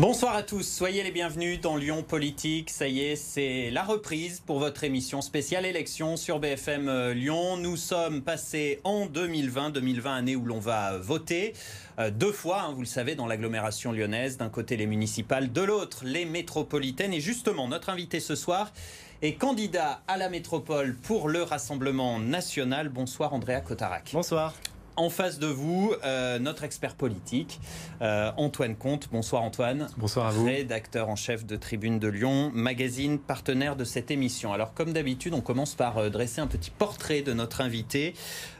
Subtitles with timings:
[0.00, 2.70] Bonsoir à tous, soyez les bienvenus dans Lyon Politique.
[2.70, 7.58] Ça y est, c'est la reprise pour votre émission spéciale élection sur BFM euh, Lyon.
[7.58, 11.52] Nous sommes passés en 2020, 2020 année où l'on va voter
[11.98, 15.60] euh, deux fois, hein, vous le savez, dans l'agglomération lyonnaise, d'un côté les municipales, de
[15.60, 17.12] l'autre les métropolitaines.
[17.12, 18.72] Et justement, notre invité ce soir
[19.20, 22.88] est candidat à la métropole pour le Rassemblement national.
[22.88, 24.08] Bonsoir Andrea Cotarac.
[24.14, 24.54] Bonsoir
[24.96, 27.60] en face de vous, euh, notre expert politique,
[28.02, 29.08] euh, Antoine Comte.
[29.12, 29.88] Bonsoir Antoine.
[29.96, 30.44] Bonsoir à vous.
[30.44, 34.52] Rédacteur en chef de Tribune de Lyon, magazine partenaire de cette émission.
[34.52, 38.14] Alors comme d'habitude, on commence par euh, dresser un petit portrait de notre invité,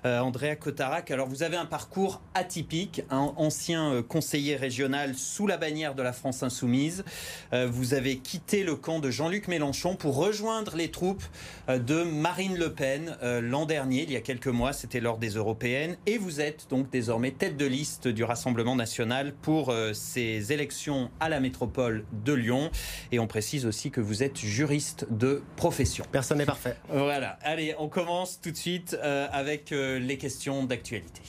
[0.05, 1.11] Andrea Cotarac.
[1.11, 6.12] Alors vous avez un parcours atypique, un ancien conseiller régional sous la bannière de la
[6.12, 7.05] France insoumise.
[7.53, 11.22] vous avez quitté le camp de Jean-Luc Mélenchon pour rejoindre les troupes
[11.69, 15.97] de Marine Le Pen l'an dernier, il y a quelques mois, c'était lors des européennes.
[16.06, 20.53] Et vous vous êtes donc désormais tête de liste du Rassemblement national pour euh, ces
[20.53, 22.70] élections à la métropole de Lyon.
[23.11, 26.05] Et on précise aussi que vous êtes juriste de profession.
[26.12, 26.77] Personne n'est parfait.
[26.89, 27.37] Voilà.
[27.42, 31.22] Allez, on commence tout de suite euh, avec euh, les questions d'actualité.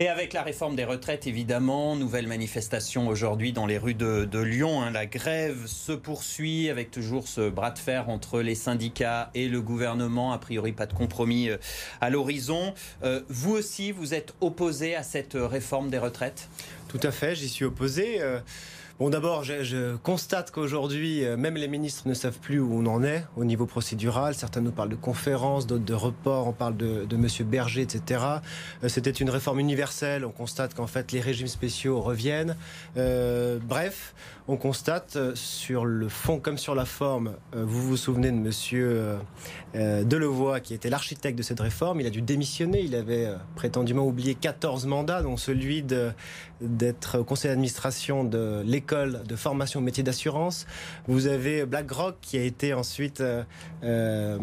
[0.00, 4.82] Et avec la réforme des retraites, évidemment, nouvelle manifestation aujourd'hui dans les rues de, Lyon.
[4.82, 4.90] Hein.
[4.90, 9.60] La grève se poursuit avec toujours ce bras de fer entre les syndicats et le
[9.60, 10.32] gouvernement.
[10.32, 11.56] A priori, pas de compromis euh,
[12.00, 12.74] à l'horizon.
[13.04, 16.48] Euh, vous aussi, vous êtes opposé à cette réforme des retraites?
[16.88, 18.20] Tout à fait, j'y suis opposé.
[18.20, 18.40] Euh,
[19.02, 23.02] Bon, d'abord, je, constate qu'aujourd'hui, euh, même les ministres ne savent plus où on en
[23.02, 24.36] est au niveau procédural.
[24.36, 26.46] Certains nous parlent de conférences, d'autres de reports.
[26.46, 28.20] On parle de, de Monsieur Berger, etc.
[28.84, 30.24] Euh, c'était une réforme universelle.
[30.24, 32.56] On constate qu'en fait, les régimes spéciaux reviennent.
[32.96, 34.14] Euh, bref,
[34.48, 37.36] on constate sur le fond comme sur la forme.
[37.52, 39.18] vous vous souvenez de Monsieur
[39.74, 42.00] Delevoye, qui était l'architecte de cette réforme.
[42.00, 42.80] Il a dû démissionner.
[42.80, 45.84] Il avait prétendument oublié 14 mandats, dont celui
[46.60, 50.66] d'être conseiller d'administration de l'école de formation au métier d'assurance.
[51.06, 53.42] Vous avez BlackRock qui a été ensuite euh,
[53.82, 54.38] euh,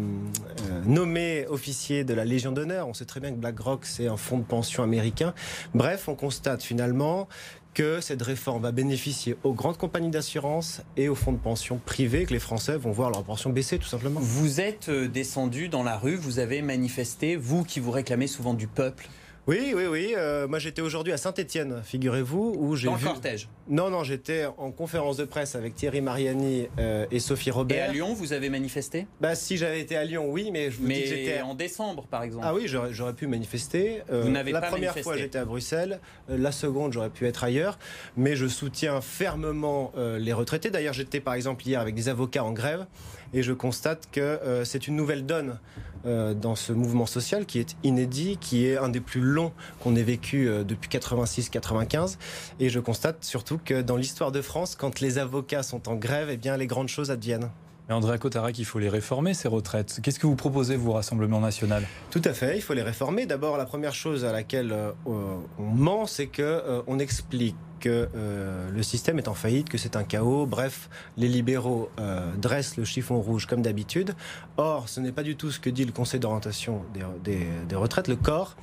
[0.84, 2.88] nommé officier de la Légion d'honneur.
[2.88, 5.34] On sait très bien que BlackRock, c'est un fonds de pension américain.
[5.74, 7.28] Bref, on constate finalement
[7.74, 12.24] que cette réforme va bénéficier aux grandes compagnies d'assurance et aux fonds de pension privés,
[12.24, 14.20] que les Français vont voir leur pension baisser tout simplement.
[14.20, 18.54] Vous êtes euh, descendu dans la rue, vous avez manifesté, vous qui vous réclamez souvent
[18.54, 19.08] du peuple
[19.46, 20.14] oui, oui, oui.
[20.16, 23.06] Euh, moi, j'étais aujourd'hui à Saint-Étienne, figurez-vous, où j'ai Dans vu...
[23.06, 27.50] le cortège Non, non, j'étais en conférence de presse avec Thierry Mariani euh, et Sophie
[27.50, 27.86] Robert.
[27.86, 29.06] Et à Lyon, vous avez manifesté?
[29.20, 31.54] Bah, si j'avais été à Lyon, oui, mais je vous mais dis que j'étais en
[31.54, 32.44] décembre, par exemple.
[32.46, 34.02] Ah oui, j'aurais pu manifester.
[34.10, 36.00] Euh, vous n'avez la pas première fois, j'étais à Bruxelles.
[36.28, 37.78] la seconde, j'aurais pu être ailleurs.
[38.16, 40.70] Mais je soutiens fermement les retraités.
[40.70, 42.86] D'ailleurs, j'étais par exemple hier avec des avocats en grève
[43.32, 45.58] et je constate que c'est une nouvelle donne
[46.06, 49.94] euh, dans ce mouvement social qui est inédit, qui est un des plus longs qu'on
[49.96, 52.16] ait vécu euh, depuis 86-95.
[52.58, 56.28] Et je constate surtout que dans l'histoire de France, quand les avocats sont en grève,
[56.30, 57.50] eh bien les grandes choses adviennent.
[57.86, 60.00] Mais André Cotarac, il faut les réformer, ces retraites.
[60.02, 61.82] Qu'est-ce que vous proposez, vous, Rassemblement National?
[62.10, 63.26] Tout à fait, il faut les réformer.
[63.26, 68.82] D'abord, la première chose à laquelle euh, on ment, c'est qu'on explique que euh, le
[68.82, 70.46] système est en faillite, que c'est un chaos.
[70.46, 74.14] Bref, les libéraux euh, dressent le chiffon rouge comme d'habitude.
[74.56, 76.82] Or, ce n'est pas du tout ce que dit le Conseil d'orientation
[77.24, 78.56] des, retraites, le corps,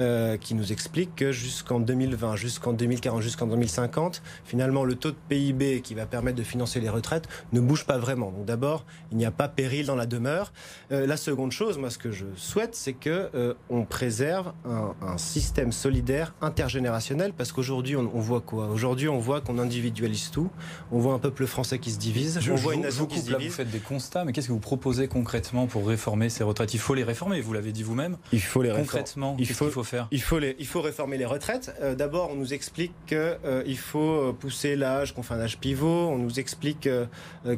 [0.00, 5.16] euh, qui nous explique que jusqu'en 2020, jusqu'en 2040, jusqu'en 2050, finalement, le taux de
[5.28, 8.30] PIB qui va permettre de financer les retraites ne bouge pas vraiment.
[8.30, 10.52] Donc d'abord, il n'y a pas péril dans la demeure.
[10.90, 16.34] la seconde chose, moi, ce que je souhaite, c'est que on préserve un, système solidaire
[16.40, 18.61] intergénérationnel, parce qu'aujourd'hui, on voit quoi?
[18.70, 20.50] Aujourd'hui, on voit qu'on individualise tout.
[20.90, 22.38] On voit un peuple français qui se divise.
[22.40, 23.48] Je, on voit une nation qui se divise.
[23.48, 26.74] vous faites des constats, mais qu'est-ce que vous proposez concrètement pour réformer ces retraites?
[26.74, 28.16] Il faut les réformer, vous l'avez dit vous-même.
[28.32, 28.86] Il faut les réformer.
[28.86, 30.08] Concrètement, qu'est-ce qu'il faut faire?
[30.10, 31.74] il faut, les, il faut réformer les retraites.
[31.80, 36.08] Euh, d'abord, on nous explique qu'il euh, faut pousser l'âge, qu'on fait un âge pivot.
[36.08, 37.06] On nous explique euh,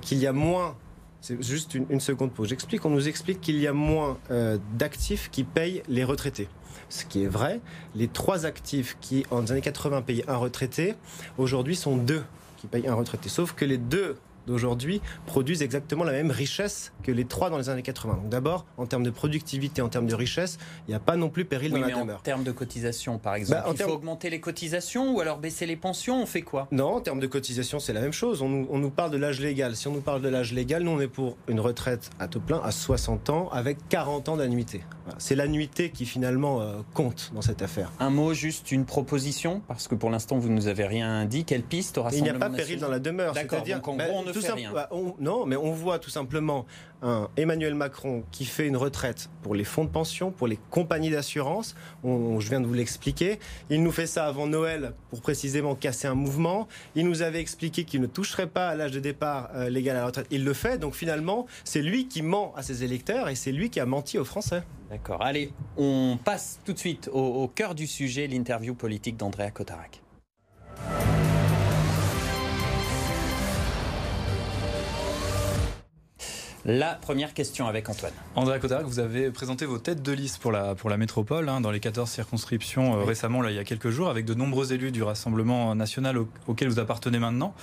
[0.01, 0.77] qu'il y a moins
[1.21, 2.51] c'est juste une, une, seconde pause.
[2.51, 2.85] J'explique.
[2.85, 4.19] On nous explique qu'il y a moins
[4.75, 6.49] d'actifs qui payent les retraités
[6.89, 7.61] ce qui est vrai.
[7.95, 10.95] Les trois actifs qui, en années 80, payaient un retraité,
[11.39, 12.23] aujourd'hui sont deux
[12.57, 13.29] qui payent un retraité.
[13.29, 14.17] Sauf que les deux
[14.47, 18.15] d'aujourd'hui produisent exactement la même richesse que les trois dans les années 80.
[18.15, 21.29] Donc d'abord, en termes de productivité, en termes de richesse, il n'y a pas non
[21.29, 24.31] plus péril dans la mais En termes de cotisation, par exemple, bah, il faut augmenter
[24.31, 26.69] les cotisations ou alors baisser les pensions, on fait quoi?
[26.73, 28.43] Non, en termes de cotisation, c'est la même chose.
[28.43, 29.77] On nous, on nous parle de l'âge légal.
[29.77, 32.41] Si on nous parle de l'âge légal, nous on est pour une retraite à taux
[32.41, 34.83] plein à 60 ans avec 40 ans d'annuité.
[35.19, 37.93] C'est l'annuité qui finalement euh, compte dans cette affaire.
[38.01, 41.45] Un mot, juste une proposition, parce que pour l'instant vous ne nous avez rien dit.
[41.45, 43.35] Quelle piste au Il n'y a pas péril dans la demeure.
[43.35, 43.63] D'accord.
[43.63, 44.73] Donc en gros, on ne tout fait rien.
[44.73, 46.67] Bah, on- non, mais on voit tout simplement
[47.03, 51.11] un Emmanuel Macron qui fait une retraite pour les fonds de pension, pour les compagnies
[51.11, 51.75] d'assurance.
[52.05, 53.39] Je viens de vous l'expliquer.
[53.71, 56.67] Il nous fait ça avant Noël pour précisément casser un mouvement.
[56.95, 60.01] Il nous avait expliqué qu'il ne toucherait pas à l'âge de départ euh, légal à
[60.01, 60.27] la retraite.
[60.31, 60.79] Il le fait.
[60.79, 64.19] Donc finalement, c'est lui qui ment à ses électeurs et c'est lui qui a menti
[64.19, 64.63] aux Français.
[64.91, 65.23] D'accord.
[65.23, 70.01] Allez, on passe tout de suite au, au cœur du sujet, l'interview politique d'Andrea Cotarac.
[76.67, 78.13] La première question avec Antoine.
[78.37, 81.61] André Cotarac, vous avez présenté vos têtes de liste pour la, pour la métropole hein,
[81.61, 84.73] dans les 14 circonscriptions euh, récemment, là, il y a quelques jours, avec de nombreux
[84.73, 87.55] élus du Rassemblement national au- auquel vous appartenez maintenant.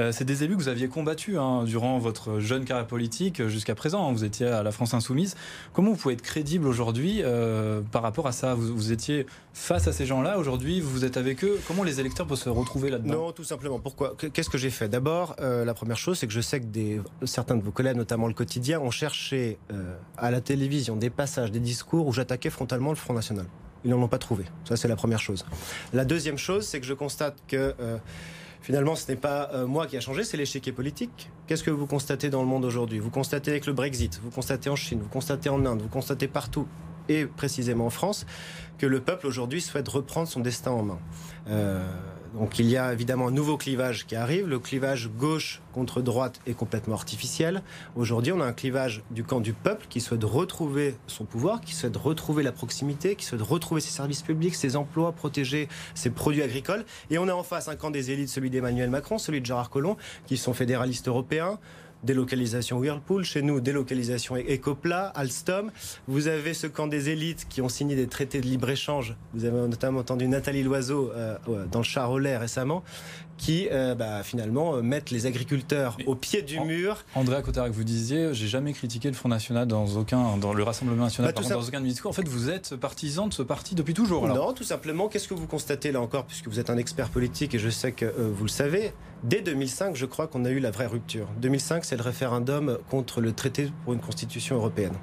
[0.00, 3.48] Euh, c'est des élus que vous aviez combattus hein, durant votre jeune carrière politique euh,
[3.50, 4.08] jusqu'à présent.
[4.08, 4.12] hein.
[4.12, 5.36] vous étiez à la France Insoumise.
[5.74, 8.54] Comment vous pouvez être crédible aujourd'hui euh, par rapport à ça?
[8.54, 10.38] Vous, vous étiez face à ces gens-là.
[10.38, 11.60] Aujourd'hui, vous êtes avec eux.
[11.68, 13.12] Comment les électeurs peuvent se retrouver là-dedans?
[13.26, 13.78] Non, tout simplement.
[13.78, 14.14] Pourquoi?
[14.32, 14.88] Qu'est-ce que j'ai fait?
[14.88, 17.96] D'abord, euh, la première chose, c'est que je sais que des, certains de vos collègues,
[17.96, 22.50] notamment le quotidien, ont cherché euh, à la télévision des passages, des discours où j'attaquais
[22.50, 23.46] frontalement le Front National.
[23.84, 24.44] Ils n'en ont pas trouvé.
[24.64, 25.44] Ça, c'est la première chose.
[25.92, 27.98] La deuxième chose, c'est que je constate que euh,
[28.60, 31.30] finalement, ce n'est pas euh, moi qui a changé, c'est l'échiquier politique.
[31.48, 33.00] Qu'est-ce que vous constatez dans le monde aujourd'hui?
[33.00, 36.28] Vous constatez avec le Brexit, vous constatez en Chine, vous constatez en Inde, vous constatez
[36.28, 36.68] partout,
[37.08, 38.24] et précisément en France,
[38.78, 40.98] que le peuple aujourd'hui souhaite reprendre son destin en main.
[42.34, 44.46] Donc il y a évidemment un nouveau clivage qui arrive.
[44.46, 47.62] Le clivage gauche contre droite est complètement artificiel.
[47.96, 51.74] Aujourd'hui, on a un clivage du camp du peuple qui souhaite retrouver son pouvoir, qui
[51.74, 56.42] souhaite retrouver la proximité, qui souhaite retrouver ses services publics, ses emplois, protéger ses produits
[56.42, 56.84] agricoles.
[57.10, 59.70] Et on a en face un camp des élites, celui d'Emmanuel Macron, celui de Gérard
[59.70, 59.96] Collomb,
[60.26, 61.58] qui sont fédéralistes européens
[62.04, 65.70] délocalisation Whirlpool, chez nous délocalisation Ecopla, Alstom.
[66.06, 69.16] Vous avez ce camp des élites qui ont signé des traités de libre-échange.
[69.34, 71.36] Vous avez notamment entendu Nathalie Loiseau euh,
[71.70, 72.82] dans le Charolais récemment,
[73.36, 77.04] qui euh, bah, finalement euh, mettent les agriculteurs Mais au pied du en- mur.
[77.14, 81.04] Andrea Cotarac, vous disiez, j'ai jamais critiqué le Front National dans aucun, dans le Rassemblement
[81.04, 82.10] National, Bah, pardon, dans aucun de mes discours.
[82.10, 84.24] En fait, vous êtes partisan de ce parti depuis toujours.
[84.24, 84.48] alors.
[84.48, 87.54] Non, tout simplement, qu'est-ce que vous constatez là encore, puisque vous êtes un expert politique
[87.54, 88.92] et je sais que euh, vous le savez,
[89.22, 91.28] dès 2005, je crois qu'on a eu la vraie rupture.
[91.40, 94.94] 2005, c'est le référendum contre le traité pour une constitution européenne.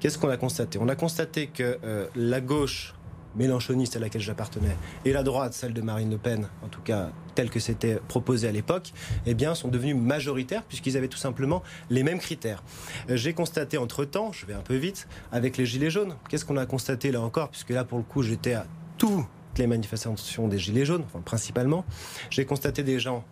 [0.00, 0.78] Qu'est-ce qu'on a constaté?
[0.80, 2.94] On a constaté que euh, la gauche
[3.34, 7.10] mélanchoniste à laquelle j'appartenais et la droite, celle de Marine Le Pen, en tout cas
[7.34, 8.92] telle que c'était proposé à l'époque,
[9.24, 12.62] eh bien, sont devenus majoritaires puisqu'ils avaient tout simplement les mêmes critères.
[13.08, 16.58] Euh, J'ai constaté entre-temps, je vais un peu vite, avec les Gilets jaunes, qu'est-ce qu'on
[16.58, 18.66] a constaté là encore, puisque là, pour le coup, j'étais à
[18.98, 19.24] toutes
[19.56, 21.84] les manifestations des Gilets jaunes, enfin, principalement,
[22.30, 23.24] j'ai constaté des gens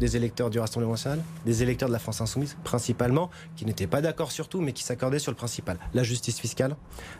[0.00, 4.00] des électeurs du Rassemblement national, des électeurs de la France insoumise, principalement, qui n'étaient pas
[4.00, 5.78] d'accord sur tout, mais qui s'accordaient sur le principal.
[5.94, 6.76] La justice fiscale,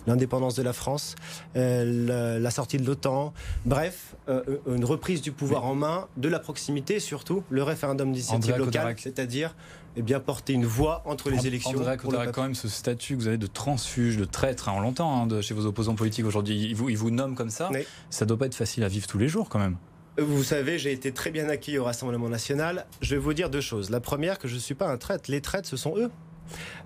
[0.07, 1.15] l'indépendance de la France,
[1.57, 3.33] euh, la, la sortie de l'OTAN,
[3.65, 8.13] bref, euh, une reprise du pouvoir en main, de la proximité et surtout le référendum
[8.13, 9.55] d'initiative locale, c'est-à-dire
[9.97, 11.73] eh bien, porter une voix entre les élections.
[11.73, 12.31] Cotarac, peuple.
[12.33, 15.41] quand même, ce statut que vous avez de transfuge, de traître, hein, on l'entend hein,
[15.41, 16.57] chez vos opposants politiques aujourd'hui.
[16.57, 17.69] Ils vous, ils vous nomment comme ça.
[17.73, 17.81] Oui.
[18.11, 19.77] Ça doit pas être facile à vivre tous les jours, quand même.
[20.19, 22.87] Vous savez, j'ai été très bien accueilli au Rassemblement national.
[23.01, 23.91] Je vais vous dire deux choses.
[23.91, 25.31] La première, que je ne suis pas un traître.
[25.31, 26.11] Les traîtres, ce sont eux.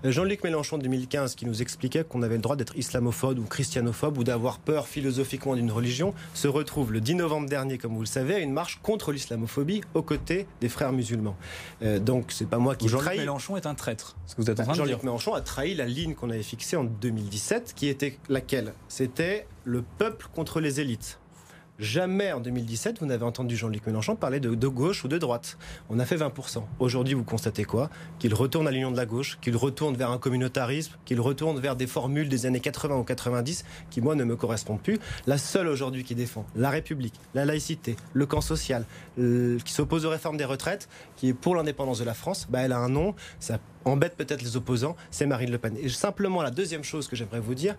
[0.03, 4.19] Jean-Luc Mélenchon de 2015 qui nous expliquait qu'on avait le droit d'être islamophobe ou christianophobe
[4.19, 8.05] ou d'avoir peur philosophiquement d'une religion se retrouve le 10 novembre dernier, comme vous le
[8.05, 11.37] savez, à une marche contre l'islamophobie aux côtés des frères musulmans.
[11.81, 13.19] Euh, donc c'est pas moi qui Jean-Luc trahis.
[13.19, 14.15] Mélenchon est un traître.
[14.27, 14.85] Ce que vous êtes en train de dire.
[14.85, 18.73] Jean-Luc Mélenchon a trahi la ligne qu'on avait fixée en 2017, qui était laquelle?
[18.89, 21.19] C'était le peuple contre les élites.
[21.83, 25.57] Jamais en 2017, vous n'avez entendu Jean-Luc Mélenchon parler de, de gauche ou de droite.
[25.89, 26.63] On a fait 20%.
[26.79, 27.89] Aujourd'hui, vous constatez quoi?
[28.19, 31.75] Qu'il retourne à l'union de la gauche, qu'il retourne vers un communautarisme, qu'il retourne vers
[31.75, 34.97] des formules des années 80 ou 90 qui, moi, ne me correspondent plus.
[35.27, 38.85] La seule aujourd'hui qui défend la République, la laïcité, le camp social,
[39.19, 40.87] euh, qui s'oppose aux réformes des retraites,
[41.17, 44.41] qui est pour l'indépendance de la France, bah, elle a un nom, ça embête peut-être
[44.41, 45.75] les opposants, c'est Marine Le Pen.
[45.75, 47.75] Et simplement, la deuxième chose que j'aimerais vous dire,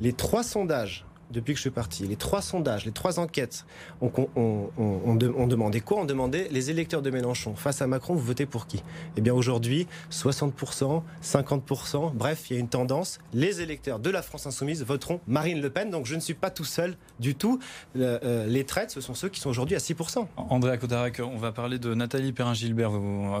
[0.00, 3.64] les trois sondages depuis que je suis parti, les trois sondages, les trois enquêtes
[4.00, 7.82] ont, on, on, on, de- on demandé quoi On demandait les électeurs de Mélenchon face
[7.82, 8.82] à Macron, vous votez pour qui?
[9.16, 13.18] Eh bien aujourd'hui, 60%, 50%, bref, il y a une tendance.
[13.32, 16.50] Les électeurs de la France insoumise voteront Marine Le Pen, donc je ne suis pas
[16.50, 17.58] tout seul du tout.
[17.96, 20.26] Euh, euh, les traites, ce sont ceux qui sont aujourd'hui à 6%.
[20.36, 22.90] Andrea Cotarac, on va parler de Nathalie Perrin-Gilbert,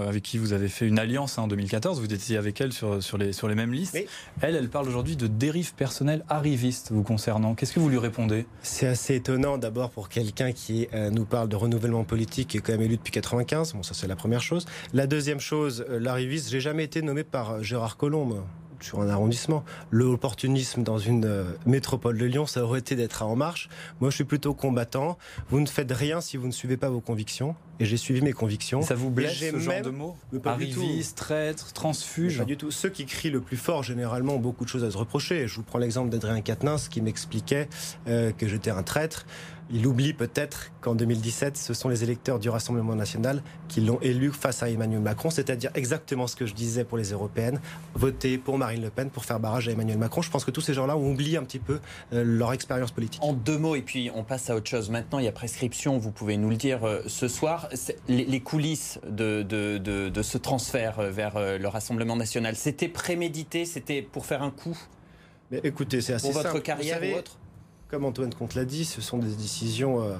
[0.06, 2.00] avec qui vous avez fait une alliance hein, en 2014.
[2.00, 3.94] Vous étiez avec elle sur, sur, les, sur les mêmes listes.
[3.94, 4.06] Oui.
[4.40, 7.54] Elle, elle parle aujourd'hui de dérive personnelle arriviste vous concernant.
[7.54, 8.46] Qu'est-ce que vous lui répondez?
[8.62, 12.72] C'est assez étonnant d'abord pour quelqu'un qui euh, nous parle de renouvellement politique est quand
[12.72, 13.74] même élu depuis 95.
[13.74, 14.66] Bon, ça c'est la première chose.
[14.92, 18.26] La deuxième chose, euh, l'arriviste, j'ai jamais été nommé par euh, Gérard Collomb.
[18.26, 18.44] moi,
[18.80, 19.64] Sur un arrondissement.
[19.90, 23.68] L'opportunisme dans une euh, métropole de Lyon, ça aurait été d'être à En Marche.
[24.00, 25.18] Moi, je suis plutôt combattant.
[25.50, 27.54] Vous ne faites rien si vous ne suivez pas vos convictions.
[27.80, 28.82] Et j'ai suivi mes convictions.
[28.82, 32.70] Ça vous blesse ce genre de mots Arriviste, traître, transfuge Pas du tout.
[32.70, 35.46] Ceux qui crient le plus fort, généralement, ont beaucoup de choses à se reprocher.
[35.46, 37.68] Je vous prends l'exemple d'Adrien Quatennens qui m'expliquait
[38.08, 39.26] euh, que j'étais un traître.
[39.70, 44.32] Il oublie peut-être qu'en 2017, ce sont les électeurs du Rassemblement national qui l'ont élu
[44.32, 47.60] face à Emmanuel Macron, c'est-à-dire exactement ce que je disais pour les européennes,
[47.94, 50.22] voter pour Marine Le Pen pour faire barrage à Emmanuel Macron.
[50.22, 51.80] Je pense que tous ces gens-là ont oublié un petit peu
[52.14, 53.20] euh, leur expérience politique.
[53.22, 54.88] En deux mots, et puis on passe à autre chose.
[54.88, 57.67] Maintenant, il y a prescription, vous pouvez nous le dire euh, ce soir.
[58.08, 64.26] Les, coulisses de, de, ce transfert euh, vers le Rassemblement national, c'était prémédité, c'était pour
[64.26, 64.78] faire un coup
[65.50, 67.38] mais écoutez, c'est assez Pour votre carrière ou autre?
[67.88, 70.16] Comme Antoine Comte l'a dit, ce sont des décisions euh,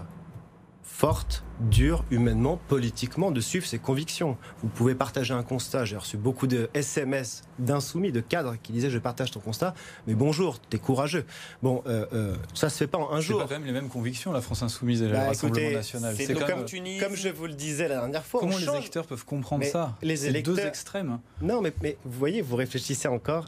[0.89, 4.37] fortes, dures, humainement, politiquement, de suivre ses convictions.
[4.63, 5.85] Vous pouvez partager un constat.
[5.85, 9.75] J'ai reçu beaucoup de SMS d'insoumis, de cadres qui disaient je partage ton constat,
[10.07, 11.25] mais bonjour, t'es courageux.
[11.63, 13.41] Bon, euh, euh, ça se fait pas en un jour.
[13.41, 16.15] C'est quand même les mêmes convictions, la France insoumise et le bah, Rassemblement national.
[16.17, 16.65] C'est comme,
[17.01, 18.41] comme, je vous le disais la dernière fois.
[18.41, 19.97] Comment les électeurs peuvent comprendre ça?
[20.03, 20.57] Les électeurs...
[20.57, 21.21] deux extrêmes.
[21.43, 23.47] Non, mais, mais vous voyez, vous réfléchissez encore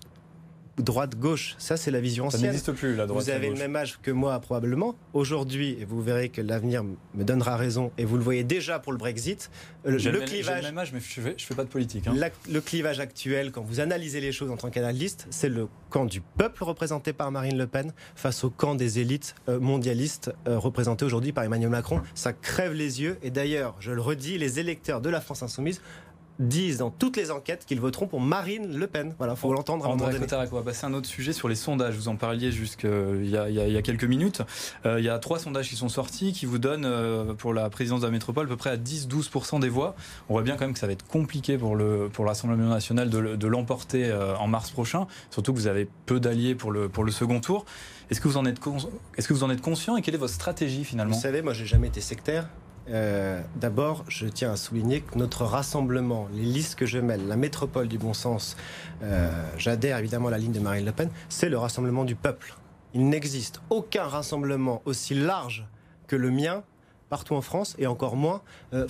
[0.78, 1.54] droite-gauche.
[1.58, 2.40] Ça, c'est la vision ancienne.
[2.40, 3.24] Ça n'existe plus, la droite.
[3.24, 4.94] Vous avez le même âge que moi, probablement.
[5.12, 8.92] Aujourd'hui, et vous verrez que l'avenir me donnera raison, et vous le voyez déjà pour
[8.92, 9.50] le Brexit,
[9.84, 10.62] le, le clivage.
[10.62, 12.06] le même âge, mais je ne fais, pas de politique.
[12.06, 12.14] Hein.
[12.50, 16.20] le clivage actuel, quand vous analysez les choses en tant qu'analyste, c'est le camp du
[16.20, 21.04] peuple représenté par Marine Le Pen face au camp des élites euh, mondialistes euh, représenté
[21.04, 22.00] aujourd'hui par Emmanuel Macron.
[22.14, 23.18] Ça crève les yeux.
[23.22, 25.80] Et d'ailleurs, je le redis, les électeurs de la France Insoumise
[26.40, 29.14] disent dans toutes les enquêtes qu'ils voteront pour Marine Le Pen.
[29.18, 30.26] Voilà, faut l'entendre à un moment donné.
[30.50, 31.94] on va passer à un autre sujet sur les sondages.
[31.94, 34.42] Vous en parliez jusqu'il y, a, il y a quelques minutes.
[34.86, 37.68] Euh, il y a trois sondages qui sont sortis qui vous donnent euh, pour la
[37.68, 39.94] présidence de la métropole à peu près à 10-12% des voix.
[40.28, 43.10] On voit bien quand même que ça va être compliqué pour le pour l'Assemblée nationale
[43.10, 45.06] de, l'emporter euh, en mars prochain.
[45.30, 47.64] Surtout que vous avez peu d'alliés pour le pour le second tour.
[48.10, 48.60] Est-ce que vous en êtes
[49.16, 51.14] est-ce que vous en êtes conscient et quelle est votre stratégie finalement?
[51.14, 52.48] Vous savez, moi j'ai jamais été sectaire.
[52.88, 57.36] Euh, d'abord, je tiens à souligner que notre rassemblement, les listes que je mêle, la
[57.36, 58.56] métropole du bon sens,
[59.02, 62.54] euh, j'adhère évidemment à la ligne de Marine Le Pen, c'est le rassemblement du peuple.
[62.94, 65.66] Il n'existe aucun rassemblement aussi large
[66.08, 66.64] que le mien
[67.08, 68.88] partout en France et encore moins euh,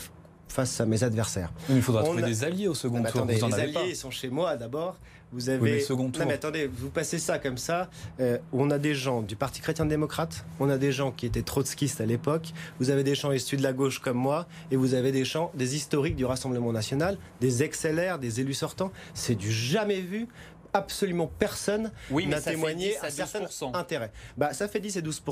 [0.49, 1.53] face à mes adversaires.
[1.69, 3.25] Il faudra trouver des alliés au second tour.
[3.27, 4.97] les alliés sont chez moi d'abord.
[5.33, 5.81] Vous avez.
[5.81, 6.23] second tour.
[6.23, 7.89] Non, mais attendez, vous passez ça comme ça.
[8.19, 12.01] Euh, on a des gens du Parti chrétien-démocrate, on a des gens qui étaient trotskistes
[12.01, 15.13] à l'époque, vous avez des gens issus de la gauche comme moi, et vous avez
[15.13, 18.93] des gens, des historiques du Rassemblement national, des XLR, des élus sortants.
[19.15, 20.29] C'est du jamais vu
[20.73, 23.41] absolument personne n'a témoigné à, certain
[23.75, 24.13] intérêt.
[24.37, 25.23] Bah, ça fait 10 et 12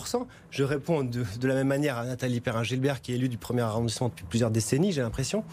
[0.50, 4.08] Je réponds de, la même manière à Nathalie Perrin-Gilbert, qui est élue du premier arrondissement
[4.08, 5.44] depuis plusieurs décennies, j'ai l'impression.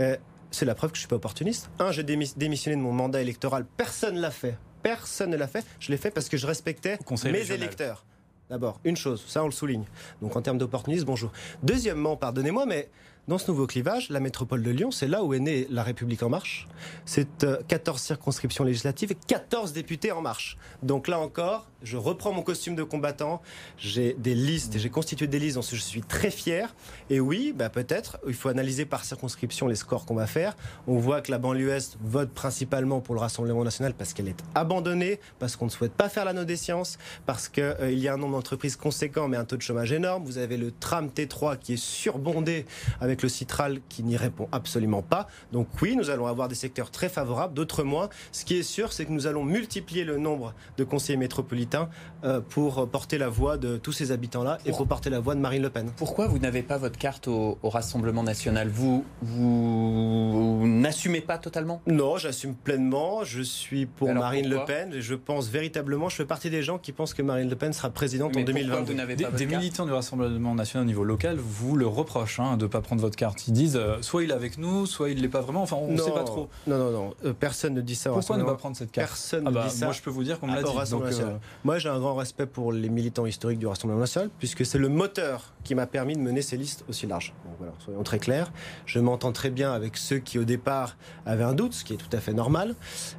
[0.00, 0.16] Euh,
[0.52, 1.70] c'est la preuve que je suis pas opportuniste.
[1.78, 3.66] Un, j'ai démissionné de mon mandat électoral.
[3.76, 4.56] Personne l'a fait.
[4.82, 5.64] Personne ne l'a fait.
[5.80, 8.04] Je l'ai fait parce que je respectais mes électeurs.
[8.50, 9.84] D'abord, une chose, ça on le souligne.
[10.20, 11.32] Donc en termes d'opportunisme, bonjour.
[11.62, 12.90] Deuxièmement, pardonnez-moi, mais
[13.28, 16.24] dans ce nouveau clivage, la métropole de Lyon, c'est là où est née la République
[16.24, 16.66] en marche.
[17.04, 20.56] C'est 14 euh, circonscriptions législatives et 14 députés en marche.
[20.82, 23.40] Donc là encore, je reprends mon costume de combattant.
[23.78, 26.74] J'ai des listes et j'ai constitué des listes dont je suis très fier.
[27.10, 30.56] Et oui, bah peut-être, il faut analyser par circonscription les scores qu'on va faire.
[30.88, 34.42] On voit que la banlieue Est vote principalement pour le Rassemblement national parce qu'elle est
[34.56, 38.14] abandonnée, parce qu'on ne souhaite pas faire l'anneau des sciences, parce qu'il euh, y a
[38.14, 40.24] un nombre d'entreprises conséquent mais un taux de chômage énorme.
[40.24, 42.66] Vous avez le tram T3 qui est surbondé
[43.00, 45.28] avec avec le Citral qui n'y répond absolument pas.
[45.52, 48.08] Donc oui, nous allons avoir des secteurs très favorables, d'autres moins.
[48.32, 51.90] Ce qui est sûr, c'est que nous allons multiplier le nombre de conseillers métropolitains
[52.24, 55.40] euh, pour porter la voix de tous ces habitants-là et pour porter la voix de
[55.40, 55.90] Marine Le Pen.
[55.96, 58.68] Pourquoi vous n'avez pas votre carte au, Rassemblement national?
[58.68, 61.82] Vous, vous n'assumez pas totalement?
[61.86, 63.24] Non, j'assume pleinement.
[63.24, 66.78] Je suis pour Marine Le Pen et je pense véritablement, je fais partie des gens
[66.78, 68.94] qui pensent que Marine Le Pen sera présidente en 2022.
[68.94, 72.68] des, des militants du Rassemblement national au niveau local vous le reprochent hein, de ne
[72.68, 73.46] pas prendre votre carte.
[73.46, 75.62] Ils disent euh, soit il est avec nous, soit il ne l'est pas vraiment.
[75.62, 76.48] Enfin, on ne sait pas trop.
[76.66, 77.14] Non, non, non.
[77.24, 78.10] Euh, personne ne dit ça.
[78.10, 79.86] Pourquoi ne pas prendre cette carte Personne ah ne bah, dit ça.
[79.86, 80.70] Moi, je peux vous dire qu'on me l'a dit.
[80.70, 84.78] Euh, moi, j'ai un grand respect pour les militants historiques du Rassemblement national, puisque c'est
[84.78, 87.34] le moteur qui m'a permis de mener ces listes aussi larges.
[87.44, 88.52] Donc, voilà, soyons très clairs.
[88.86, 91.98] Je m'entends très bien avec ceux qui, au départ, avaient un doute, ce qui est
[91.98, 92.74] tout à fait normal.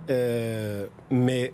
[0.09, 1.51] mais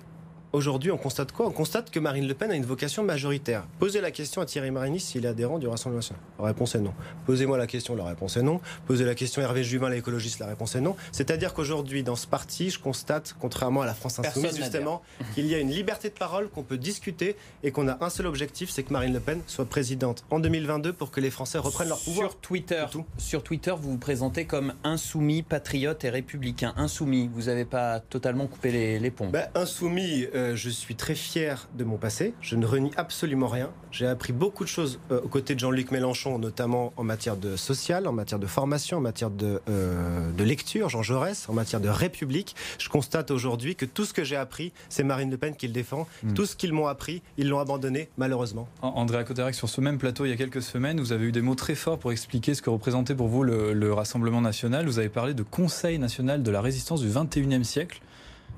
[0.52, 1.46] Aujourd'hui, on constate quoi?
[1.46, 3.68] On constate que Marine Le Pen a une vocation majoritaire.
[3.78, 6.20] Posez la question à Thierry Marinis s'il est adhérent du Rassemblement national.
[6.40, 6.92] La réponse est non.
[7.28, 8.60] Posez-moi la question, la réponse est non.
[8.88, 10.96] Posez la question à Hervé Juvin, l'écologiste, la réponse est non.
[11.12, 15.04] C'est-à-dire qu'aujourd'hui, dans ce parti, je constate, contrairement à la France Insoumise, justement,
[15.36, 18.26] qu'il y a une liberté de parole, qu'on peut discuter et qu'on a un seul
[18.26, 21.90] objectif, c'est que Marine Le Pen soit présidente en 2022 pour que les Français reprennent
[21.90, 22.32] leur pouvoir.
[22.32, 22.86] Sur Twitter,
[23.20, 26.74] sur Twitter, vous vous présentez comme insoumis, patriote et républicain.
[26.76, 29.30] Insoumis, vous n'avez pas totalement coupé les, ponts.
[29.30, 30.26] Ben, insoumis.
[30.34, 32.34] euh, je suis très fier de mon passé.
[32.42, 33.70] Je ne renie absolument rien.
[33.92, 37.56] J'ai appris beaucoup de choses euh, aux côtés de Jean-Luc Mélenchon, notamment en matière de
[37.56, 41.82] social, en matière de formation, en matière de, euh, de lecture, Jean Jaurès, en matière
[41.82, 42.56] de République.
[42.78, 45.74] Je constate aujourd'hui que tout ce que j'ai appris, c'est Marine Le Pen qui le
[45.74, 46.08] défend.
[46.24, 46.34] Mm.
[46.34, 48.68] Tout ce qu'ils m'ont appris, ils l'ont abandonné, malheureusement.
[48.82, 51.42] Andréa Cotarac, sur ce même plateau, il y a quelques semaines, vous avez eu des
[51.42, 54.86] mots très forts pour expliquer ce que représentait pour vous le, le Rassemblement national.
[54.86, 58.02] Vous avez parlé de Conseil national de la résistance du 21e siècle.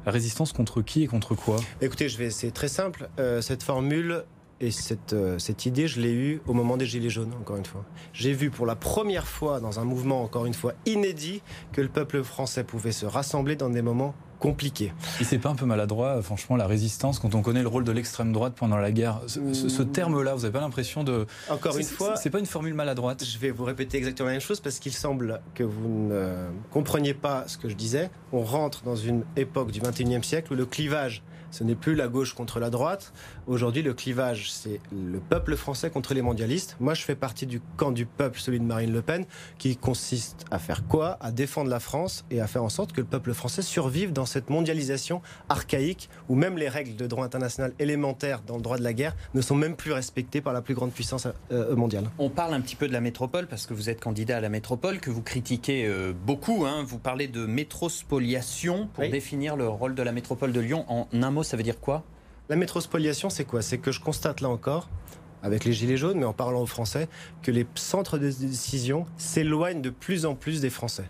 [0.05, 1.58] Résistance contre qui et contre quoi?
[1.81, 3.10] Écoutez, je vais, c'est très simple.
[3.20, 4.24] Euh, cette formule
[4.60, 7.65] et cette, euh, cette idée, je l'ai eue au moment des Gilets jaunes, encore une
[7.65, 7.84] fois.
[8.13, 11.41] J'ai vu pour la première fois, dans un mouvement, encore une fois, inédit,
[11.72, 14.91] que le peuple français pouvait se rassembler dans des moments compliqué.
[15.21, 17.91] Et c'est pas un peu maladroit, franchement, la résistance, quand on connaît le rôle de
[17.91, 19.21] l'extrême droite pendant la guerre?
[19.27, 21.27] Ce, ce- ce terme-là, vous n'avez pas l'impression de.
[21.50, 23.24] Encore une fois, C'est pas une formule maladroite?
[23.24, 26.33] je vais vous répéter exactement la même chose parce qu'il semble que vous ne
[26.71, 28.10] compreniez pas ce que je disais.
[28.33, 31.21] On rentre dans une époque du 21e siècle où le clivage,
[31.51, 33.13] ce n'est plus la gauche contre la droite.
[33.48, 36.75] Aujourd'hui, le clivage, c'est le peuple français contre les mondialistes.
[36.79, 39.25] Moi, je fais partie du camp du peuple, celui de Marine Le Pen,
[39.58, 41.17] qui consiste à faire quoi?
[41.22, 44.25] À défendre la France et à faire en sorte que le peuple français survive dans
[44.25, 48.84] cette mondialisation archaïque où même les règles de droit international élémentaires dans le droit de
[48.84, 52.10] la guerre ne sont même plus respectées par la plus grande puissance euh, mondiale.
[52.17, 54.50] On parle un petit peu de la métropole parce que vous êtes candidat à la
[54.50, 56.65] métropole, que vous critiquez euh, beaucoup.
[56.65, 56.84] hein.
[56.86, 59.10] Vous parlez de métrospoliation pour Oui.
[59.10, 60.86] définir le rôle de la métropole de Lyon.
[60.88, 62.03] En un mot, ça veut dire quoi?
[62.50, 63.62] La métrospoliation, c'est quoi?
[63.62, 64.89] C'est que je constate là encore,
[65.43, 67.07] avec les Gilets jaunes, mais en parlant aux Français,
[67.41, 71.10] que les centres de décision s'éloignent de plus en plus des Français.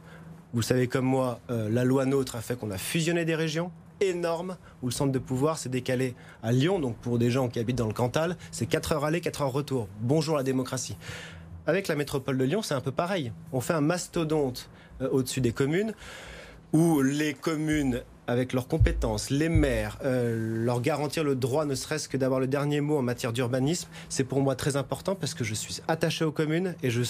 [0.54, 3.72] Vous savez comme moi, euh, la loi NOTRe a fait qu'on a fusionné des régions
[4.02, 6.80] énormes où le centre de pouvoir s'est décalé à Lyon.
[6.80, 9.52] Donc pour des gens qui habitent dans le Cantal, c'est 4 heures aller, 4 heures
[9.52, 9.88] retour.
[10.02, 10.98] Bonjour la démocratie.
[11.68, 13.32] Avec la métropole de Lyon, c'est un peu pareil.
[13.54, 14.70] On fait un mastodonte
[15.02, 15.94] euh, au-dessus des communes
[16.74, 22.10] où les communes, avec leurs compétences, les maires, euh, leur garantir le droit, ne serait-ce
[22.10, 25.44] que d'avoir le dernier mot en matière d'urbanisme, c'est pour moi très important parce que
[25.44, 27.04] je suis attaché aux communes et je,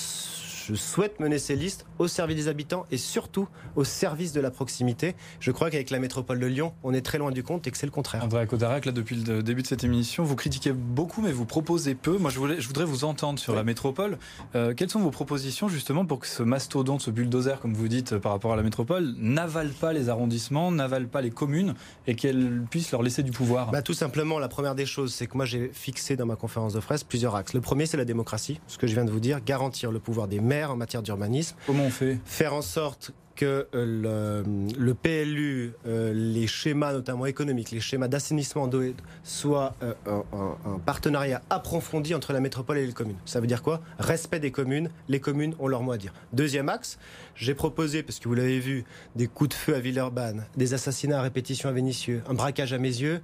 [0.72, 4.52] je souhaite mener ces listes au service des habitants et surtout au service de la
[4.52, 5.16] proximité.
[5.42, 7.78] Je crois qu'avec la métropole de Lyon, on est très loin du compte et que
[7.78, 8.24] c'est le contraire.
[8.24, 11.94] Andréa Cotarac, là, depuis le début de cette émission, vous critiquez beaucoup, mais vous proposez
[11.94, 12.18] peu.
[12.18, 13.58] Moi, je, voulais, je voudrais vous entendre sur Oui.
[13.58, 14.18] la métropole.
[14.56, 18.14] Euh, quelles sont vos propositions, justement, pour que ce mastodonte, ce bulldozer, comme vous dites,
[18.14, 21.74] euh, par rapport à la métropole, n'avale pas les arrondissements, n'avale pas les communes,
[22.08, 23.72] et qu'elle puisse leur laisser du pouvoir?
[23.72, 26.74] Bah, tout simplement, la première des choses, c'est que moi j'ai fixé dans ma conférence
[26.74, 27.54] de presse plusieurs axes.
[27.54, 30.28] Le premier, c'est la démocratie, ce que je viens de vous dire, garantir le pouvoir
[30.28, 32.20] des maires en matière d'urbanisme, Comment on fait?
[32.26, 34.44] Faire en sorte que euh,
[34.78, 38.84] le, PLU, euh, les schémas notamment économiques, les schémas d'assainissement d'eau
[39.24, 43.18] soient euh, un, partenariat approfondi entre la métropole et les communes.
[43.26, 43.82] Ça veut dire quoi?
[43.98, 46.14] Respect des communes, les communes ont leur mot à dire.
[46.34, 47.00] Deuxième axe,
[47.34, 51.18] j'ai proposé, parce que vous l'avez vu, des coups de feu à Villeurbanne, des assassinats
[51.18, 53.22] à répétition à Vénissieux, un braquage à mes yeux.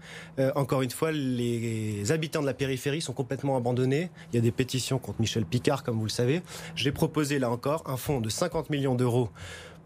[0.56, 4.10] Encore une fois, les habitants de la périphérie sont complètement abandonnés.
[4.32, 6.41] Il y a des pétitions contre Michel Picard, comme vous le savez.
[6.75, 9.30] J'ai proposé là encore un fonds de 50 millions d'euros.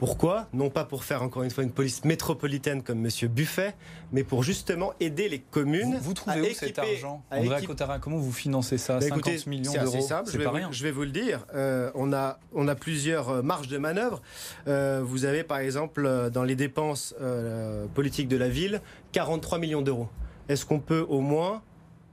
[0.02, 0.48] Pourquoi?
[0.52, 3.76] Non pas pour faire encore une fois une police métropolitaine comme Monsieur Buffet,
[4.12, 5.94] mais pour justement aider les communes.
[5.98, 7.24] Vous, vous trouvez à où cet argent?
[7.68, 8.96] Cotarac, comment vous financez ça?
[8.96, 10.70] Bah, 50 écoutez, millions d'euros simple, je C'est vais, pas vous, rien.
[10.72, 11.46] je vais vous le dire.
[11.54, 14.24] Euh, on, a, on a plusieurs euh, marges de manœuvre.
[14.68, 19.84] Euh, vous avez par exemple dans les dépenses euh, politiques de la ville 43 millions
[19.84, 20.10] d'euros.
[20.50, 21.62] Est-ce qu'on peut au moins,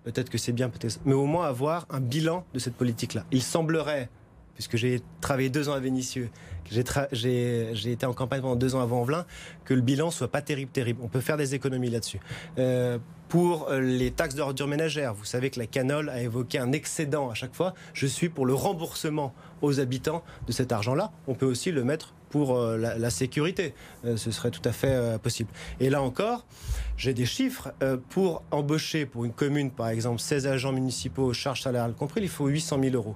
[0.04, 3.24] peut-être que c'est bien, peut-être, mais au moins avoir un bilan de cette politique-là?
[3.32, 4.10] Il semblerait,
[4.58, 6.30] puisque j'ai travaillé deux ans à Vénissieux,
[7.12, 9.24] j'ai été en campagne pendant deux ans avant Velin,
[9.64, 10.98] que le bilan soit pas terrible, terrible.
[11.04, 12.18] On peut faire des économies là-dessus.
[12.58, 16.72] Euh, pour euh, les taxes d'ordures ménagères, vous savez que la Canol a évoqué un
[16.72, 17.72] excédent à chaque fois.
[17.92, 21.12] Je suis pour le remboursement aux habitants de cet argent-là.
[21.28, 23.74] On peut aussi le mettre pour euh, la, sécurité.
[24.02, 25.50] Ce serait tout à fait possible.
[25.78, 26.46] Et là encore,
[26.96, 27.72] j'ai des chiffres.
[28.10, 32.48] Pour embaucher pour une commune, par exemple, 16 agents municipaux, charges salariales compris, il faut
[32.48, 33.14] 800 000 euros.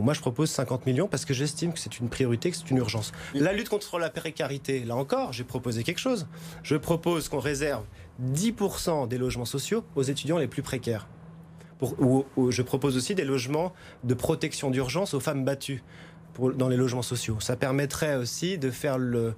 [0.00, 2.76] Moi, je propose 50 millions parce que j'estime que c'est une priorité, que c'est une
[2.78, 3.12] urgence.
[3.34, 6.26] La lutte contre la précarité, là encore, j'ai proposé quelque chose.
[6.62, 7.84] Je propose qu'on réserve
[8.22, 11.06] 10% des logements sociaux aux étudiants les plus précaires.
[12.00, 13.72] Ou- je propose aussi des logements
[14.04, 15.82] de protection d'urgence aux femmes battues
[16.56, 17.36] dans les logements sociaux.
[17.40, 19.34] Ça permettrait aussi de faire le-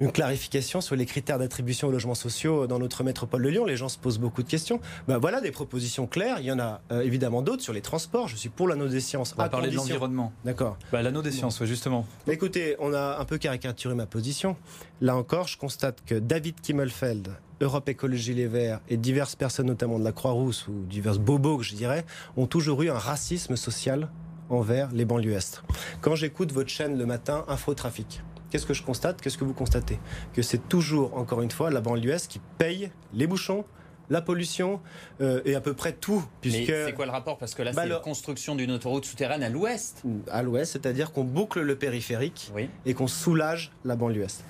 [0.00, 3.64] une clarification sur les critères d'attribution aux logements sociaux dans notre métropole de Lyon.
[3.64, 4.80] Les gens se posent beaucoup de questions.
[5.08, 6.36] Ben voilà des propositions claires.
[6.40, 8.28] Il y en a euh, évidemment d'autres sur les transports.
[8.28, 9.34] Je suis pour l'anneau des sciences.
[9.36, 10.32] On va parler de l'environnement.
[10.44, 10.76] D'accord.
[10.92, 12.06] Bah, L'anneau des sciences, ouais, justement.
[12.26, 14.56] Mais Écoutez, on a un peu caricaturé ma position.
[15.00, 17.30] Là encore, je constate que David Kimmelfeld,
[17.62, 21.74] Europe Écologie Les Verts et diverses personnes, notamment de la Croix-Rousse ou diverses bobos, je
[21.74, 22.04] dirais,
[22.36, 24.10] ont toujours eu un racisme social
[24.50, 25.62] envers les banlieues est.
[26.02, 29.20] Quand j'écoute votre chaîne le matin, Infotrafic, qu'est-ce que je constate?
[29.20, 29.98] Qu'est-ce que vous constatez?
[30.32, 33.64] Que c'est toujours, encore une fois, la banlieue est qui paye les bouchons
[34.08, 34.80] la pollution
[35.20, 36.24] euh, et à peu près tout.
[36.40, 36.68] Puisque...
[36.68, 37.38] Mais c'est quoi le rapport?
[37.38, 40.02] Parce que là, bah, c'est la construction d'une autoroute souterraine à l'ouest.
[40.30, 42.52] À l'ouest, c'est-à-dire qu'on boucle le périphérique
[42.84, 44.44] et qu'on soulage la banlieue est.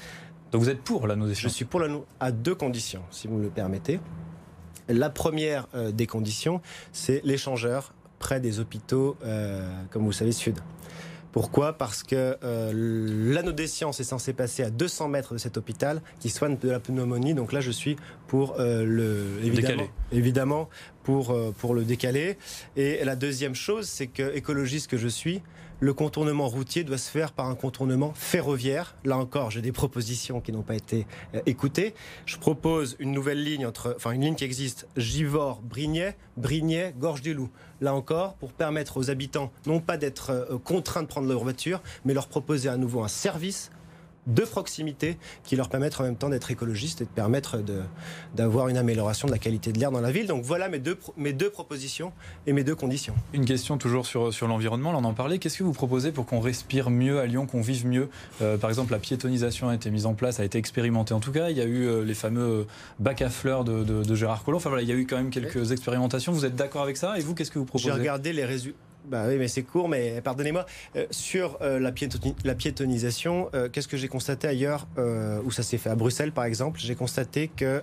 [0.53, 1.89] Donc vous êtes pour la Je suis pour la
[2.21, 4.01] à deux conditions, si vous me le permettez.
[4.89, 6.61] La première euh, des conditions,
[6.93, 10.59] c'est l'échangeur près des hôpitaux, euh, comme vous le savez, sud.
[11.37, 11.75] Pourquoi?
[11.75, 16.01] Parce que euh, l'anneau des sciences est censé passer à 200 mètres de cet hôpital
[16.19, 17.35] qui soigne de la pneumonie.
[17.35, 17.97] Donc là, je suis
[18.27, 20.69] pour euh, le évidemment, évidemment
[21.03, 22.39] pour euh, pour le décaler.
[22.79, 25.43] Et la deuxième chose, c'est que écologiste que je suis,
[25.81, 28.97] le contournement routier doit se faire par un contournement ferroviaire.
[29.05, 31.95] Là encore, j'ai des propositions qui n'ont pas été euh, écoutées.
[32.25, 37.21] Je propose une nouvelle ligne entre, enfin une ligne qui existe, Givors, Brignais, Brignais, Gorge
[37.21, 37.51] du Loup.
[37.81, 41.83] Là encore, pour permettre aux habitants non pas d'être euh, contraints de prendre leur voiture,
[42.05, 43.71] mais leur proposer à nouveau un service
[44.27, 47.59] de proximité qui leur permettent en même temps d'être écologistes et de permettre
[48.35, 50.27] d'avoir une amélioration de la qualité de l'air dans la ville.
[50.27, 52.13] Donc voilà mes deux, mes deux propositions
[52.47, 53.15] et mes deux conditions.
[53.33, 55.39] Une question toujours sur, sur l'environnement, on en parlait.
[55.39, 58.09] Qu'est-ce que vous proposez pour qu'on respire mieux à Lyon, qu'on vive mieux?
[58.43, 61.33] Euh, Par exemple, la piétonisation a été mise en place, a été expérimentée en tout
[61.33, 61.51] cas.
[61.51, 62.67] Il y a eu euh, les fameux
[62.99, 64.59] bacs à fleurs de, de, Gérard Collomb.
[64.59, 66.33] Enfin voilà, il y a eu quand même quelques expérimentations.
[66.33, 67.19] Vous êtes d'accord avec ça?
[67.19, 67.85] Et vous, qu'est-ce que vous proposez?
[67.85, 70.67] J'ai regardé les résultats bah oui, mais c'est court, mais pardonnez-moi.
[70.97, 71.93] Euh, sur euh, la,
[72.45, 74.89] la, piétonisation, euh, qu'est-ce que j'ai constaté ailleurs,
[75.45, 75.91] où ça s'est fait?
[75.91, 77.83] À Bruxelles par exemple J'ai constaté que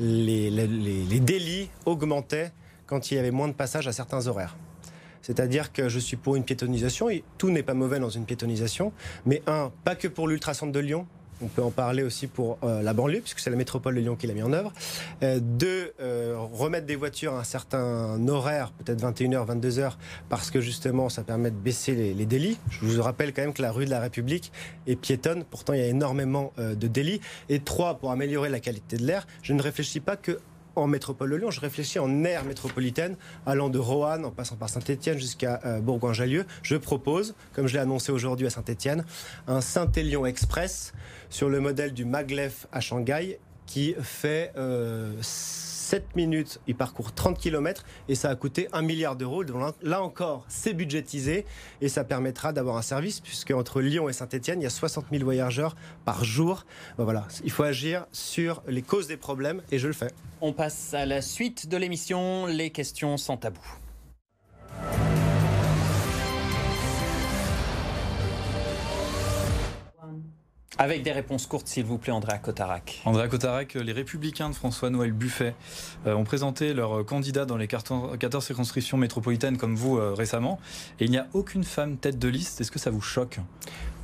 [0.00, 2.52] les, les, délits augmentaient
[2.86, 4.56] quand il y avait moins de passages à certains horaires.
[5.22, 8.92] C'est-à-dire que je suis pour une piétonisation, et tout n'est pas mauvais dans une piétonisation,
[9.24, 11.06] mais un, pas que pour l'ultracentre de Lyon,
[11.42, 14.16] on peut en parler aussi pour euh, la banlieue, puisque c'est la métropole de Lyon
[14.16, 14.72] qui l'a mis en œuvre.
[15.22, 19.92] Euh, deux, euh, remettre des voitures à un certain horaire, peut-être 21h, 22h,
[20.28, 22.58] parce que justement, ça permet de baisser les, délits.
[22.70, 24.52] Je vous rappelle quand même que la rue de la République
[24.86, 27.20] est piétonne, pourtant il y a énormément de délits.
[27.48, 30.38] Et trois, pour améliorer la qualité de l'air, je ne réfléchis pas que
[30.76, 34.68] en métropole de Lyon, je réfléchis en aire métropolitaine, allant de Roanne, en passant par
[34.68, 36.44] Saint-Étienne jusqu'à Bourgoin-Jallieu.
[36.62, 39.04] Je propose, comme je l'ai annoncé aujourd'hui à Saint-Étienne,
[39.46, 40.92] un Saint-Élion Express
[41.30, 44.52] sur le modèle du maglev à Shanghai qui fait
[45.92, 49.44] 7 euh, minutes, il parcourt 30 km et ça a coûté 1 milliard d'euros.
[49.82, 51.44] Là encore, c'est budgétisé
[51.82, 55.04] et ça permettra d'avoir un service puisque entre Lyon et Saint-Etienne, il y a 60
[55.10, 55.76] 000 voyageurs
[56.06, 56.64] par jour.
[56.96, 60.10] voilà, il faut agir sur les causes des problèmes et je le fais.
[60.40, 63.60] On passe à la suite de l'émission, les questions sans tabou.
[70.78, 73.02] Avec des réponses courtes, s'il vous plaît, Andréa Cotarac.
[73.04, 75.54] Andréa Cotarac, les Républicains de François-Noël Buffet
[76.06, 80.58] euh, ont présenté leurs candidats dans les 14 circonscriptions métropolitaines comme vous euh, récemment.
[80.98, 82.62] Et il n'y a aucune femme tête de liste.
[82.62, 83.38] Est-ce que ça vous choque?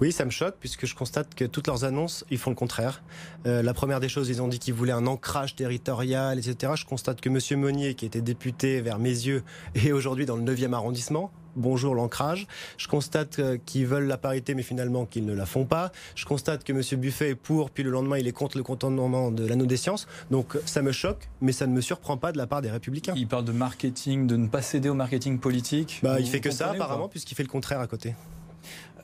[0.02, 3.02] Oui, ça me choque, puisque je constate que toutes leurs annonces, ils font le contraire.
[3.46, 6.74] Euh, la première des choses, ils ont dit qu'ils voulaient un ancrage territorial, etc.
[6.76, 7.60] Je constate que M.
[7.60, 9.42] Monnier, qui était député vers mes yeux,
[9.74, 12.46] est aujourd'hui dans le 9e arrondissement bonjour l'ancrage.
[12.76, 15.92] Je constate euh, qu'ils veulent la parité, mais finalement qu'ils ne la font pas.
[16.14, 17.00] Je constate que M.
[17.00, 20.06] Buffet est pour, puis le lendemain, il est contre le contournement de l'anneau des sciences.
[20.30, 23.14] Donc ça me choque, mais ça ne me surprend pas de la part des Républicains.
[23.16, 26.00] Il parle de marketing, de ne pas céder au marketing politique.
[26.02, 28.14] Bah, il fait que ça, apparemment, puisqu'il fait le contraire à côté.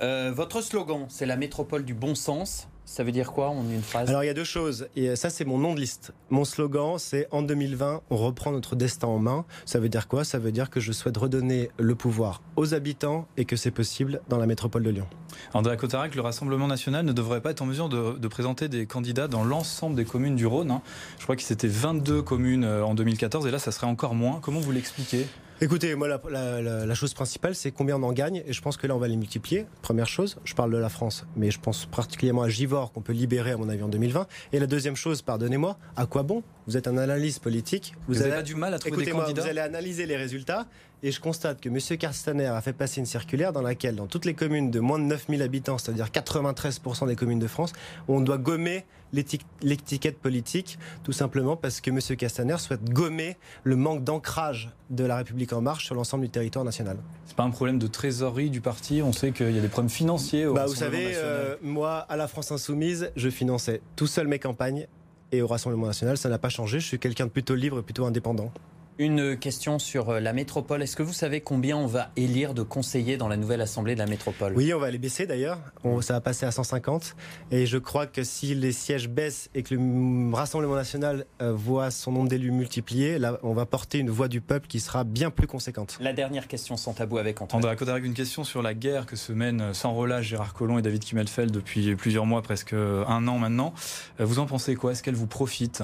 [0.02, 2.68] Euh, votre slogan, c'est la métropole du bon sens.
[2.84, 4.08] Ça veut dire quoi en une phrase?
[4.10, 4.88] Alors il y a deux choses.
[4.94, 6.12] Et ça c'est mon nom de liste.
[6.30, 9.44] Mon slogan c'est en 2020 on reprend notre destin en main.
[9.64, 10.24] Ça veut dire quoi?
[10.24, 14.20] Ça veut dire que je souhaite redonner le pouvoir aux habitants et que c'est possible
[14.28, 15.06] dans la métropole de Lyon.
[15.54, 19.28] André Cotarac, le Rassemblement national ne devrait pas être en mesure de, présenter des candidats
[19.28, 20.70] dans l'ensemble des communes du Rhône.
[20.70, 20.82] Hein.
[21.18, 24.40] Je crois que c'était 22 communes euh, en 2014 et là ça serait encore moins.
[24.40, 25.26] Comment vous l'expliquez?
[25.60, 28.42] Écoutez, moi, la, chose principale, c'est combien on en gagne.
[28.46, 29.66] Et je pense que là, on va les multiplier.
[29.82, 33.12] Première chose, je parle de la France, mais je pense particulièrement à Givor, qu'on peut
[33.12, 34.26] libérer, à mon avis, en 2020.
[34.52, 36.42] Et la deuxième chose, pardonnez-moi, à quoi bon?
[36.66, 37.94] Vous êtes un analyste politique.
[38.08, 40.66] Vous, avez du mal à trouver des candidats Vous allez analyser les résultats.
[41.06, 41.98] Et je constate que M.
[41.98, 45.04] Carstaner a fait passer une circulaire dans laquelle, dans toutes les communes de moins de
[45.04, 47.74] 9000 habitants, c'est-à-dire 93% des communes de France,
[48.08, 51.98] on doit gommer l'étiquette politique, tout simplement parce que M.
[52.16, 56.64] Castaner souhaite gommer le manque d'ancrage de la République en marche sur l'ensemble du territoire
[56.64, 56.96] national.
[57.26, 59.02] C'est pas un problème de trésorerie du parti?
[59.02, 60.46] On sait qu'il y a des problèmes financiers.
[60.46, 64.38] Au bah, vous savez, euh, moi, à la France Insoumise, je finançais tout seul mes
[64.38, 64.86] campagnes
[65.32, 66.80] et au Rassemblement national, ça n'a pas changé.
[66.80, 68.50] Je suis quelqu'un de plutôt libre et plutôt indépendant.
[68.96, 70.80] Une question sur euh, la métropole.
[70.80, 73.98] Est-ce que vous savez combien on va élire de conseillers dans la nouvelle Assemblée de
[73.98, 74.52] la métropole?
[74.54, 75.58] Oui, on va les baisser d'ailleurs.
[76.00, 77.16] Ça va passer à 150.
[77.50, 81.90] Et je crois que si les sièges baissent et que le Rassemblement national euh, voit
[81.90, 85.30] son nombre d'élus multiplié, là, on va porter une voix du peuple qui sera bien
[85.30, 85.98] plus conséquente.
[86.00, 87.64] La dernière question sans tabou avec Antoine.
[87.64, 90.82] André Codarec, une question sur la guerre que se mènent sans relâche Gérard Collomb et
[90.82, 93.74] David Kimmelfeld depuis plusieurs mois, presque un an maintenant.
[94.20, 94.92] Euh, vous en pensez quoi?
[94.92, 95.82] Est-ce qu'elle vous profite?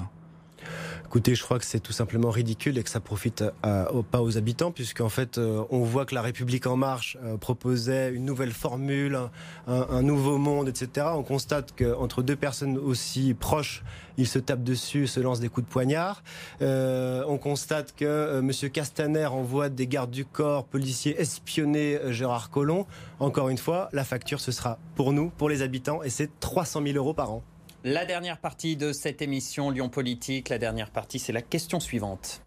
[1.11, 3.43] Écoutez, je crois que c'est tout simplement ridicule et que ça profite
[4.13, 8.13] pas aux habitants, puisqu'en fait, euh, on voit que la République en marche euh, proposait
[8.13, 9.19] une nouvelle formule,
[9.67, 11.09] un, nouveau monde, etc.
[11.13, 13.83] On constate qu'entre deux personnes aussi proches,
[14.19, 16.23] ils se tapent dessus, se lancent des coups de poignard.
[16.63, 18.71] Euh, on constate que M.
[18.71, 22.87] Castaner envoie des gardes du corps, policiers espionner Gérard Collomb.
[23.19, 26.83] Encore une fois, la facture, ce sera pour nous, pour les habitants, et c'est 300
[26.85, 27.43] 000 euros par an.
[27.83, 32.43] La dernière partie de cette émission Lyon Politique, la dernière partie, c'est la question suivante.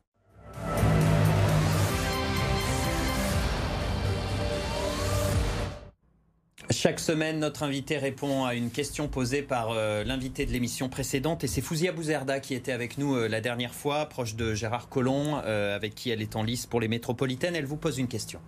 [6.70, 11.44] Chaque semaine, notre invité répond à une question posée par euh, l'invité de l'émission précédente.
[11.44, 14.88] Et c'est Fouzia Bouzerda qui était avec nous euh, la dernière fois, proche de Gérard
[14.88, 17.56] Collomb, euh, avec qui elle est en lice pour les métropolitaines.
[17.56, 18.40] Elle vous pose une question.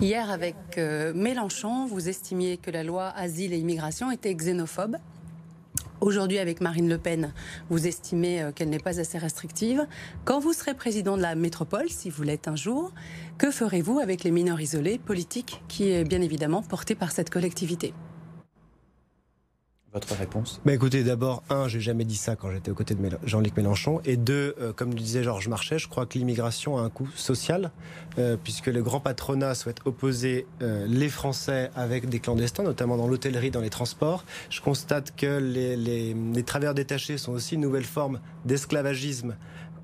[0.00, 4.96] Hier, avec Mélenchon, vous estimiez que la loi Asile et Immigration était xénophobe.
[6.00, 7.32] Aujourd'hui, avec Marine Le Pen,
[7.70, 9.86] vous estimez euh, qu'elle n'est pas assez restrictive.
[10.26, 12.92] Quand vous serez président de la métropole, si vous l'êtes un jour,
[13.38, 17.94] que ferez-vous avec les mineurs isolés politiques qui est bien évidemment porté par cette collectivité?
[19.96, 20.60] Votre réponse?
[20.66, 24.02] Bah Écoutez, d'abord, un, j'ai jamais dit ça quand j'étais aux côtés de Jean-Luc Mélenchon.
[24.04, 27.08] Et deux, euh, comme le disait Georges Marchais, je crois que l'immigration a un coût
[27.14, 27.70] social,
[28.18, 33.08] euh, puisque le grand patronat souhaite opposer euh, les Français avec des clandestins, notamment dans
[33.08, 34.24] l'hôtellerie, dans les transports.
[34.50, 39.34] Je constate que les, les, les travailleurs détachés sont aussi une nouvelle forme d'esclavagisme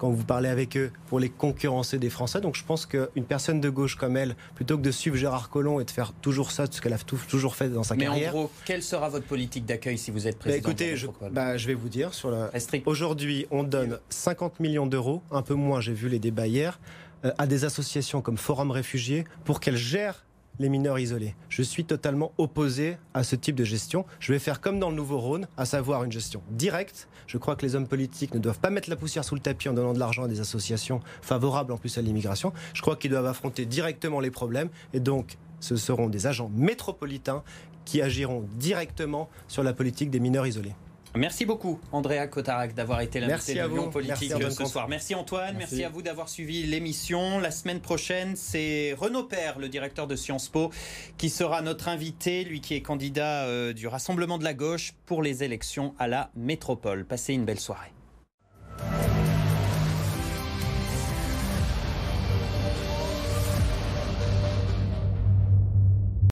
[0.03, 2.41] quand vous parlez avec eux pour les concurrencer des Français.
[2.41, 5.79] Donc je pense qu'une personne de gauche comme elle, plutôt que de suivre Gérard Collomb
[5.79, 8.33] et de faire toujours ça, ce qu'elle a toujours fait dans sa carrière.
[8.33, 11.07] Mais en gros, quelle sera votre politique d'accueil si vous êtes bah, président Écoutez, je,
[11.31, 12.51] bah, je, vais vous dire sur la.
[12.85, 16.81] Aujourd'hui, on donne 50 millions d'euros, un peu moins, j'ai vu les débats hier,
[17.25, 20.25] euh, à des associations comme Forum Réfugiés pour qu'elles gèrent
[20.59, 21.35] les mineurs isolés.
[21.49, 24.05] Je suis totalement opposé à ce type de gestion.
[24.21, 27.09] Je vais faire comme dans le Nouveau-Rhône, à savoir une gestion directe.
[27.27, 29.69] Je crois que les hommes politiques ne doivent pas mettre la poussière sous le tapis
[29.69, 32.53] en donnant de l'argent à des associations favorables en plus à l'immigration.
[32.75, 37.43] Je crois qu'ils doivent affronter directement les problèmes et donc ce seront des agents métropolitains
[37.85, 40.75] qui agiront directement sur la politique des mineurs isolés.
[41.15, 44.89] Merci beaucoup, Andrea Cotarac, d'avoir été l'invité de Lyon Politique ce soir.
[44.89, 45.85] Merci Antoine, merci.
[45.85, 47.39] à vous d'avoir suivi l'émission.
[47.39, 50.71] La semaine prochaine, c'est Renaud Père, le directeur de Sciences Po,
[51.19, 55.23] qui sera notre invité, lui qui est candidat euh, du Rassemblement de la gauche pour
[55.23, 57.05] les élections à la métropole.
[57.05, 57.93] Passez une belle soirée.